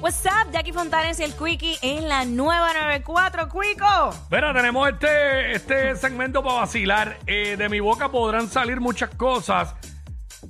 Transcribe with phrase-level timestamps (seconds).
[0.00, 4.10] What's up, Jackie Fontanes y el Quickie en la nueva 94, Quico.
[4.30, 7.16] Mira, tenemos este, este segmento para vacilar.
[7.26, 9.74] Eh, de mi boca podrán salir muchas cosas,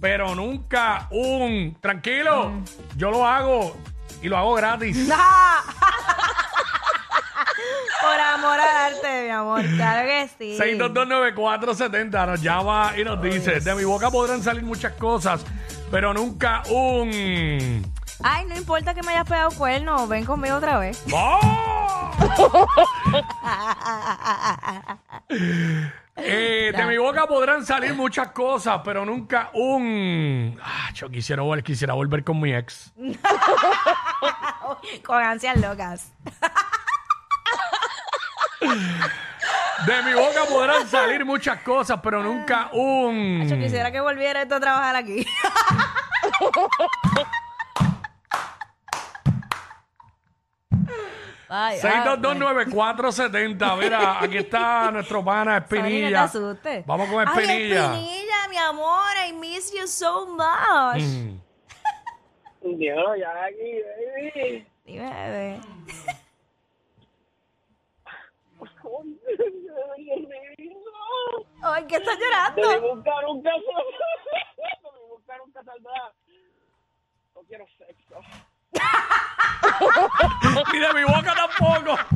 [0.01, 1.77] pero nunca un...
[1.81, 2.53] Tranquilo,
[2.97, 3.77] yo lo hago
[4.23, 5.09] y lo hago gratis.
[8.01, 10.59] Por amor al arte, mi amor, claro que sí.
[10.59, 15.45] 6229470 nos llama y nos dice, de mi boca podrán salir muchas cosas,
[15.91, 17.94] pero nunca un...
[18.23, 21.03] Ay, no importa que me hayas pegado cuerno, ven conmigo otra vez.
[26.17, 30.57] Eh, de mi boca podrán salir muchas cosas, pero nunca un...
[30.63, 32.93] Ah, yo quisiera, vol- quisiera volver con mi ex.
[35.05, 36.13] Con ansias locas.
[38.61, 43.47] De mi boca podrán salir muchas cosas, pero nunca un...
[43.49, 45.27] Yo quisiera que volviera esto a trabajar aquí.
[51.57, 53.77] Ay, 6229470.
[53.79, 56.23] Mira, aquí está nuestro pana Sonny, no te Espinilla.
[56.25, 56.85] asustes.
[56.85, 57.85] Vamos con Ay, Espinilla.
[57.95, 61.01] Espinilla, mi amor, I miss you so much.
[61.03, 61.41] Mm.
[62.77, 63.83] Dios, ya aquí,
[64.35, 64.67] baby.
[64.85, 65.61] Dime, bebé.
[71.63, 72.95] Ay, ¿qué estás llorando?
[72.95, 73.57] buscar un caso.
[74.83, 76.13] De buscar un saldrá.
[77.35, 78.17] No quiero sexo.
[80.73, 81.99] Y de mi boca tampoco.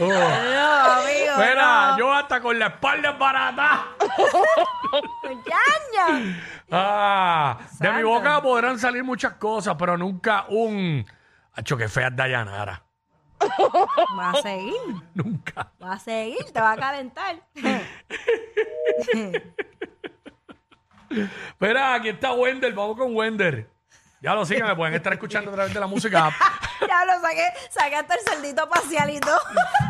[0.00, 0.08] Oh.
[0.08, 1.36] No, amigo.
[1.36, 1.98] Mira, no.
[1.98, 3.88] yo hasta con la espalda barata.
[6.74, 11.04] Ah, de mi boca podrán salir muchas cosas, pero nunca un.
[11.54, 12.82] Hacho, que fea Dayanara.
[14.18, 14.74] Va a seguir.
[15.14, 15.70] Nunca.
[15.82, 17.36] Va a seguir, te va a calentar.
[21.58, 22.72] Mira, aquí está Wender.
[22.72, 23.68] Vamos con Wender.
[24.22, 26.26] Ya lo siguen, me pueden estar escuchando a través de la música.
[26.26, 26.32] app.
[26.88, 29.36] ya lo saqué, saqué hasta el cerdito pacialito.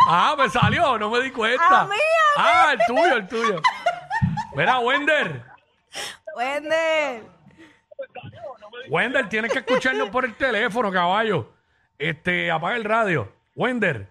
[0.08, 1.82] Ah, me salió, no me di cuenta.
[1.82, 1.96] A mí,
[2.38, 3.60] a Ah, el tuyo, el tuyo.
[4.54, 5.44] Mira, Wender.
[6.34, 7.24] Wender.
[8.88, 11.52] Wender, tienes que escucharnos por el teléfono, caballo.
[11.98, 13.30] Este, apaga el radio.
[13.54, 14.08] Wender.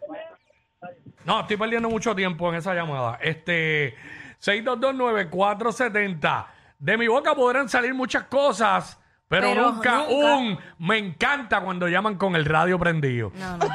[1.26, 3.18] No, estoy perdiendo mucho tiempo en esa llamada.
[3.22, 3.96] Este,
[4.40, 6.46] 6229470.
[6.78, 9.00] De mi boca podrán salir muchas cosas,
[9.32, 10.36] pero, Pero nunca, nunca.
[10.36, 13.32] un me encanta cuando llaman con el radio prendido.
[13.34, 13.66] No, no.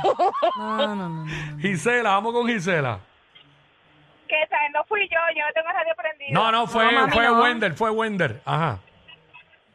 [0.58, 1.58] No, no, no, no.
[1.58, 3.00] Gisela, vamos con Gisela.
[4.28, 6.32] que sabes, no fui yo, yo no tengo radio prendido.
[6.32, 7.40] No, no, fue, No, mami, fue no.
[7.42, 8.42] Wender, fue Wender.
[8.44, 8.78] Ajá.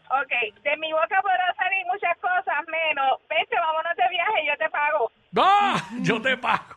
[0.09, 0.31] Ok,
[0.63, 5.11] de mi boca podrán salir muchas cosas, menos, vete, vámonos de viaje, yo te pago.
[5.37, 5.81] ¡Ah!
[6.01, 6.75] Yo te pago.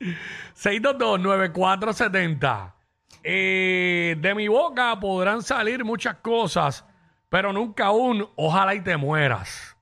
[0.56, 2.72] 622-9470.
[3.24, 6.84] Eh, de mi boca podrán salir muchas cosas,
[7.32, 9.74] pero nunca un ojalá y te mueras.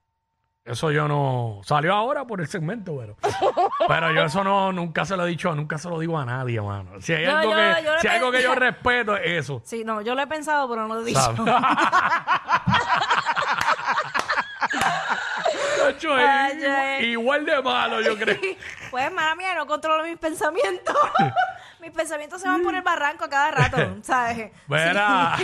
[0.65, 1.61] Eso yo no.
[1.65, 3.16] Salió ahora por el segmento, pero.
[3.88, 6.60] Pero yo eso no, nunca se lo he dicho, nunca se lo digo a nadie,
[6.60, 7.00] mano.
[7.00, 9.60] Si hay Yo- algo, yo- que, yo si hay algo que yo respeto es eso.
[9.65, 11.34] Sí, no, yo lo he pensado, pero no lo he dicho.
[16.16, 18.39] Ay, igual de malo, yo creo.
[18.91, 20.97] Pues, mala mía, no controlo mis pensamientos.
[21.81, 24.50] mis pensamientos se van por el barranco a cada rato, ¿sabes?
[24.69, 25.37] Verá.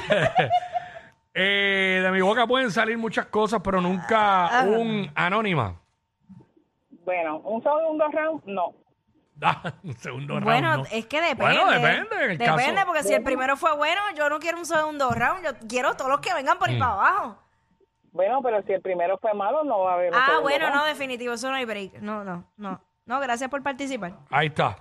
[1.38, 5.78] Eh, de mi boca pueden salir muchas cosas, pero nunca un anónima.
[7.04, 8.72] Bueno, un segundo round, no.
[9.42, 10.44] Ah, un segundo round.
[10.46, 10.84] Bueno, no.
[10.90, 11.44] es que depende.
[11.44, 12.24] Bueno, depende.
[12.24, 15.10] En el Depende, caso- porque si el primero fue bueno, yo no quiero un segundo
[15.10, 15.44] round.
[15.44, 16.58] Yo quiero todos los que vengan Mm.
[16.58, 17.36] por ahí para abajo.
[18.12, 20.64] Bueno, pero si el primero fue malo, no va a haber un Ah, segundo bueno,
[20.68, 20.76] round.
[20.80, 22.00] no, definitivo, eso no hay break.
[22.00, 22.80] No, no, no.
[23.04, 24.14] No, gracias por participar.
[24.30, 24.78] Ahí está.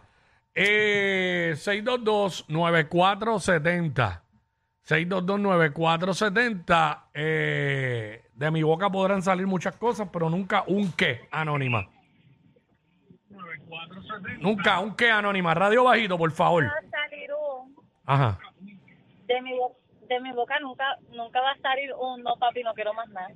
[0.54, 4.22] Eh, 622-9470.
[4.88, 7.04] 622-9470.
[7.14, 11.88] Eh, de mi boca podrán salir muchas cosas, pero nunca un qué anónima.
[14.40, 15.54] Nunca un qué anónima.
[15.54, 16.64] Radio bajito, por favor.
[16.92, 17.76] salir un,
[18.06, 18.38] Ajá.
[19.28, 19.76] de mi, bo-
[20.08, 23.30] de mi boca nunca, nunca va a salir un no papi, no quiero más nada.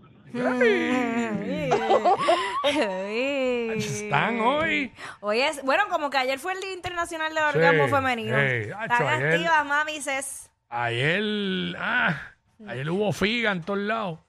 [3.75, 4.91] Están hoy.
[5.21, 8.37] Hoy es, bueno, como que ayer fue el Día Internacional del Orgasmo Sí, Femenino.
[8.37, 10.48] sí, Están ayer- activas, mami, ses.
[10.69, 12.15] Ayer, ah,
[12.67, 14.19] ayer hubo figa en todos lados.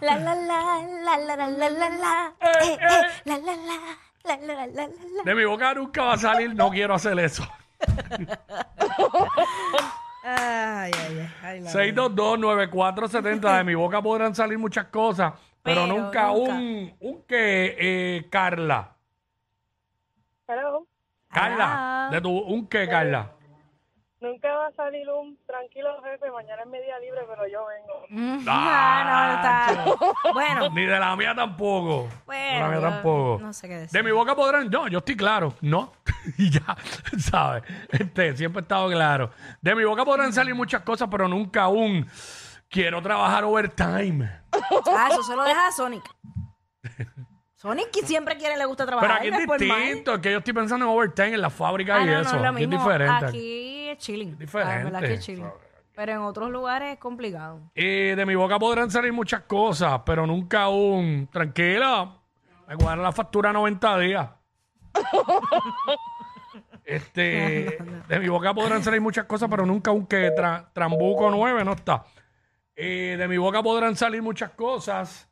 [0.00, 2.32] La la la, la la la la la la.
[2.40, 2.76] Eh, Eh, eh.
[2.80, 3.76] eh, la la la,
[4.24, 5.22] la la la la la.
[5.24, 7.46] De mi boca nunca va a salir, no quiero hacer eso.
[10.24, 11.28] Ay, ay, ay.
[11.42, 13.56] ay, la- 622-9470.
[13.58, 16.52] De mi boca podrán salir muchas cosas, pero, Pero nunca, nunca.
[16.54, 18.96] un, un que, eh, Carla.
[20.48, 20.86] Hello.
[21.28, 22.08] Carla, Ah.
[22.10, 23.32] de tu, un que, Carla.
[24.72, 28.06] A salir un tranquilo jefe, mañana es media libre, pero yo vengo.
[28.08, 30.32] Mm, Ah, ah, no, está.
[30.32, 32.08] Bueno, Ni de la mía tampoco.
[32.26, 33.38] Bueno, de la mía yo tampoco.
[33.40, 33.90] no sé qué decir.
[33.90, 34.68] De mi boca podrán.
[34.70, 35.54] No, yo estoy claro.
[35.60, 35.92] No.
[36.38, 36.76] y ya,
[37.18, 37.62] ¿sabes?
[37.90, 39.30] Este, siempre he estado claro.
[39.60, 42.06] De mi boca podrán salir muchas cosas, pero nunca un
[42.68, 44.30] quiero trabajar overtime.
[44.52, 46.02] Ah, eso se lo deja a Sonic.
[47.54, 49.20] Sonic siempre quiere, le gusta trabajar.
[49.22, 52.06] Pero aquí es distinto, que yo estoy pensando en overtime en la fábrica Ah, y
[52.06, 52.30] no, eso.
[52.32, 53.26] no, es lo Aquí es diferente.
[53.26, 54.36] Aquí es chilling.
[54.38, 54.74] Diferente.
[54.76, 55.50] La verdad que es chilling.
[55.94, 57.60] Pero en otros lugares es complicado.
[57.74, 62.16] Y de mi boca podrán salir muchas cosas, pero nunca un tranquila.
[62.66, 64.30] Me cuadra la factura 90 días.
[66.84, 67.78] este,
[68.08, 71.72] de mi boca podrán salir muchas cosas, pero nunca un que tra- trambuco 9 no
[71.72, 72.04] está.
[72.76, 75.28] Y de mi boca podrán salir muchas cosas,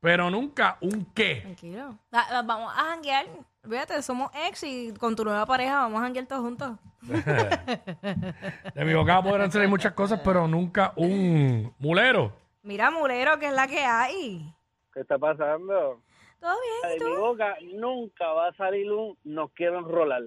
[0.00, 1.36] pero nunca un qué.
[1.42, 1.98] Tranquilo.
[2.44, 3.26] Vamos a janguear.
[3.68, 6.72] Fíjate, somos ex y con tu nueva pareja vamos a janguear todos juntos.
[8.74, 12.32] De mi boca podrán salir muchas cosas, pero nunca un mulero.
[12.62, 14.52] Mira, mulero, que es la que hay.
[14.92, 16.00] ¿Qué está pasando?
[16.40, 16.96] ¿Todo bien?
[16.96, 17.20] ¿Y De mi tú?
[17.20, 20.22] boca nunca va a salir un nos quiero enrolar.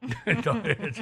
[0.26, 0.76] Entonces,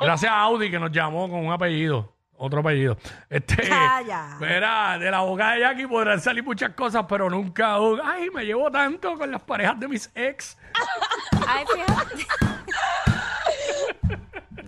[0.00, 2.12] Gracias a Audi que nos llamó con un apellido.
[2.38, 2.96] Otro apellido.
[3.30, 3.56] Este.
[4.40, 8.00] Mira, de la boca de Jackie podrán salir muchas cosas, pero nunca un.
[8.04, 10.56] Ay, me llevo tanto con las parejas de mis ex.
[11.48, 12.26] Ay, fíjate.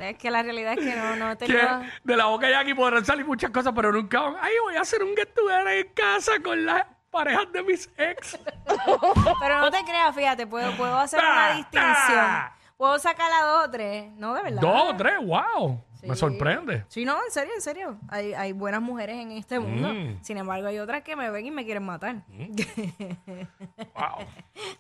[0.10, 1.82] es que la realidad es que no, no Que tenido...
[2.04, 4.36] de la boca de Jackie podrán salir muchas cosas, pero nunca un.
[4.40, 8.38] Ay, voy a hacer un get together en casa con las parejas de mis ex.
[9.40, 12.16] Pero no te creas, fíjate, puedo, puedo hacer Ta, una distinción.
[12.16, 12.54] ta.
[12.76, 14.12] Puedo sacar a dos o tres.
[14.12, 14.60] No, de verdad.
[14.60, 15.84] Dos, tres, wow.
[16.02, 16.84] Me sorprende.
[16.88, 17.98] Sí, no, en serio, en serio.
[18.08, 19.92] Hay, hay buenas mujeres en este mundo.
[19.92, 20.18] Mm.
[20.22, 22.22] Sin embargo, hay otras que me ven y me quieren matar.
[23.94, 24.26] Wow.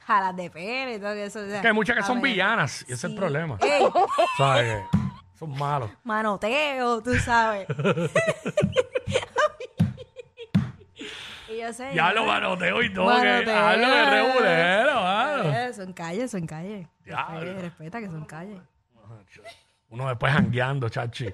[0.06, 1.40] Jalas de pelo y todo eso.
[1.40, 2.32] o sea, Que hay muchas que son ver.
[2.32, 3.58] villanas y ese es el problema.
[4.36, 4.84] ¿Sabes?
[5.38, 5.90] Son malos.
[6.04, 7.66] manoteo, tú sabes.
[11.48, 11.94] y yo sé.
[11.94, 13.06] Ya lo manoteo y todo.
[13.06, 13.44] Manoteo.
[13.44, 15.52] Que, hablo de regulero, mano.
[15.54, 16.86] Eh, Son calles, son calles.
[17.04, 18.60] Respeta que son calles.
[19.90, 21.28] Uno después jangueando, chachi.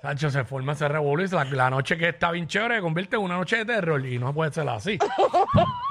[0.00, 1.32] Chacho, se forma ese revolver.
[1.32, 4.18] La, la noche que está bien chévere se convierte en una noche de terror y
[4.18, 4.98] no puede ser así.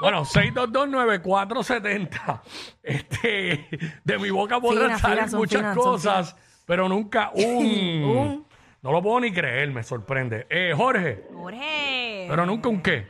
[0.00, 2.40] Bueno, 6229470.
[2.82, 3.68] Este,
[4.04, 8.46] de mi boca podrán salir muchas finas, cosas, pero nunca un, Un.
[8.82, 10.46] No lo puedo ni creer, me sorprende.
[10.50, 12.26] Eh, Jorge, Jorge.
[12.28, 13.06] pero nunca un qué.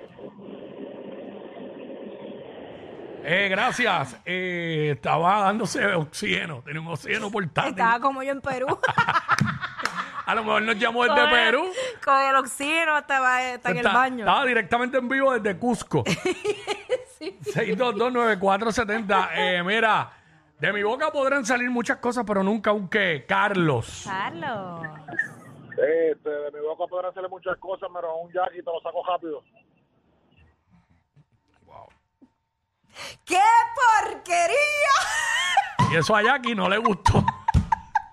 [3.24, 4.16] Eh, gracias.
[4.24, 6.62] Eh, estaba dándose oxígeno.
[6.64, 7.70] Tenía un oxígeno portátil.
[7.70, 8.66] Estaba como yo en Perú.
[10.24, 11.64] A lo mejor nos llamó desde Con el- Perú.
[12.04, 14.18] Con el oxígeno estaba está en el Está- baño.
[14.20, 16.04] Estaba directamente en vivo desde Cusco.
[17.54, 19.28] 6229470.
[19.34, 20.10] Eh, mira,
[20.58, 23.24] de mi boca podrán salir muchas cosas, pero nunca un qué.
[23.26, 24.04] Carlos.
[24.08, 24.86] Carlos.
[25.72, 29.42] Este, de mi boca podrán hacerle muchas cosas, pero un Jackie te lo saco rápido.
[33.24, 33.40] ¡Qué
[34.02, 34.56] porquería!
[35.92, 37.22] Y eso a Jackie no le gustó.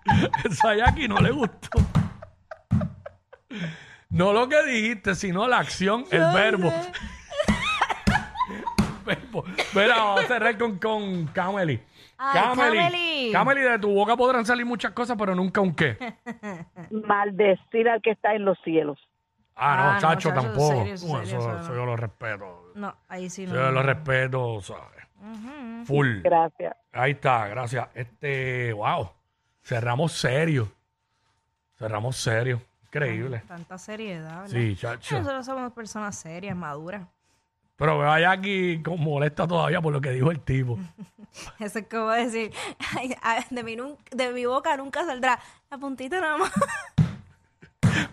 [0.44, 1.80] Eso a Jackie no le gustó.
[4.10, 6.74] No lo que dijiste, sino la acción, el verbo.
[9.06, 9.46] verbo.
[9.74, 11.81] Mira, vamos a cerrar con, con Camely.
[12.18, 13.31] Ay, Camely.
[13.31, 15.98] Camely, de tu boca podrán salir muchas cosas, pero nunca un qué.
[16.90, 19.00] Maldecir al que está en los cielos.
[19.62, 20.68] Ah, no, Ah, no, chacho, chacho, tampoco.
[20.70, 21.76] serio, serio, eso, eso eso no.
[21.76, 22.72] yo lo respeto.
[22.75, 23.54] No, ahí sí no.
[23.54, 25.06] Yo lo respeto, ¿sabes?
[25.86, 26.22] Full.
[26.22, 26.75] Gracias.
[26.94, 27.88] Ahí está, gracias.
[27.94, 29.10] Este, wow.
[29.63, 30.72] Cerramos serio.
[31.78, 32.62] Cerramos serio.
[32.86, 33.44] Increíble.
[33.48, 34.48] Tanta seriedad, ¿verdad?
[34.48, 35.18] Sí, chacho.
[35.20, 37.06] Nosotros somos personas serias, maduras.
[37.75, 40.78] Pero veo a Jackie como molesta todavía por lo que dijo el tipo.
[41.60, 42.51] Eso es como decir,
[42.98, 45.39] ay, ay, de, mi, nun- de mi boca nunca saldrá
[45.70, 46.51] la puntita nada más.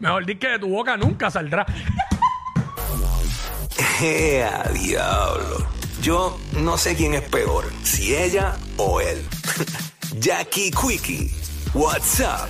[0.00, 1.66] Mejor di que de tu boca nunca saldrá.
[4.00, 5.66] ¡Ea, diablo!
[6.02, 9.26] Yo no sé quién es peor, si ella o él.
[10.20, 11.32] Jackie Quickie,
[11.74, 12.48] WhatsApp